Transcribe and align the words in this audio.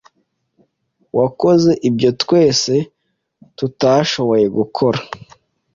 Wakoze 1.17 1.71
ibyo 1.89 2.09
twese 2.21 2.73
tutashoboye 3.57 4.45
gukora. 4.57 4.99